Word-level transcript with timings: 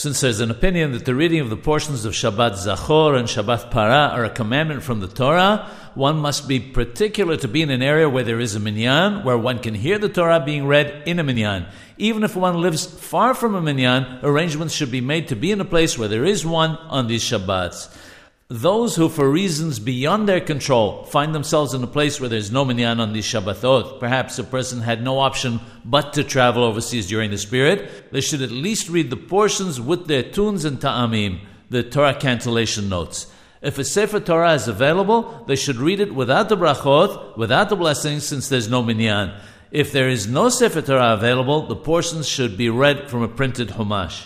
Since 0.00 0.20
there's 0.20 0.38
an 0.38 0.52
opinion 0.52 0.92
that 0.92 1.06
the 1.06 1.14
reading 1.16 1.40
of 1.40 1.50
the 1.50 1.56
portions 1.56 2.04
of 2.04 2.12
Shabbat 2.12 2.52
Zachor 2.52 3.18
and 3.18 3.26
Shabbat 3.26 3.72
Para 3.72 4.12
are 4.14 4.24
a 4.24 4.30
commandment 4.30 4.84
from 4.84 5.00
the 5.00 5.08
Torah, 5.08 5.68
one 5.96 6.18
must 6.18 6.46
be 6.46 6.60
particular 6.60 7.36
to 7.38 7.48
be 7.48 7.62
in 7.62 7.70
an 7.70 7.82
area 7.82 8.08
where 8.08 8.22
there 8.22 8.38
is 8.38 8.54
a 8.54 8.60
minyan, 8.60 9.24
where 9.24 9.36
one 9.36 9.58
can 9.58 9.74
hear 9.74 9.98
the 9.98 10.08
Torah 10.08 10.38
being 10.38 10.68
read 10.68 11.02
in 11.04 11.18
a 11.18 11.24
minyan. 11.24 11.66
Even 11.96 12.22
if 12.22 12.36
one 12.36 12.60
lives 12.60 12.86
far 12.86 13.34
from 13.34 13.56
a 13.56 13.60
minyan, 13.60 14.20
arrangements 14.22 14.72
should 14.72 14.92
be 14.92 15.00
made 15.00 15.26
to 15.26 15.34
be 15.34 15.50
in 15.50 15.60
a 15.60 15.64
place 15.64 15.98
where 15.98 16.06
there 16.06 16.24
is 16.24 16.46
one 16.46 16.76
on 16.76 17.08
these 17.08 17.24
Shabbats. 17.24 17.92
Those 18.50 18.96
who, 18.96 19.10
for 19.10 19.28
reasons 19.28 19.78
beyond 19.78 20.26
their 20.26 20.40
control, 20.40 21.04
find 21.04 21.34
themselves 21.34 21.74
in 21.74 21.82
a 21.82 21.86
place 21.86 22.18
where 22.18 22.30
there's 22.30 22.50
no 22.50 22.64
minyan 22.64 22.98
on 22.98 23.12
these 23.12 23.26
Shabbatot, 23.26 24.00
perhaps 24.00 24.38
a 24.38 24.44
person 24.44 24.80
had 24.80 25.04
no 25.04 25.18
option 25.18 25.60
but 25.84 26.14
to 26.14 26.24
travel 26.24 26.64
overseas 26.64 27.08
during 27.08 27.30
the 27.30 27.36
spirit, 27.36 28.10
they 28.10 28.22
should 28.22 28.40
at 28.40 28.50
least 28.50 28.88
read 28.88 29.10
the 29.10 29.18
portions 29.18 29.78
with 29.78 30.06
their 30.06 30.22
tunes 30.22 30.64
and 30.64 30.80
ta'amim, 30.80 31.40
the 31.68 31.82
Torah 31.82 32.14
cantillation 32.14 32.88
notes. 32.88 33.30
If 33.60 33.78
a 33.78 33.84
Sefer 33.84 34.18
Torah 34.18 34.54
is 34.54 34.66
available, 34.66 35.44
they 35.46 35.56
should 35.56 35.76
read 35.76 36.00
it 36.00 36.14
without 36.14 36.48
the 36.48 36.56
brachot, 36.56 37.36
without 37.36 37.68
the 37.68 37.76
blessings, 37.76 38.24
since 38.24 38.48
there's 38.48 38.70
no 38.70 38.82
minyan. 38.82 39.38
If 39.70 39.92
there 39.92 40.08
is 40.08 40.26
no 40.26 40.48
Sefer 40.48 40.80
Torah 40.80 41.12
available, 41.12 41.66
the 41.66 41.76
portions 41.76 42.26
should 42.26 42.56
be 42.56 42.70
read 42.70 43.10
from 43.10 43.22
a 43.22 43.28
printed 43.28 43.68
Humash. 43.68 44.24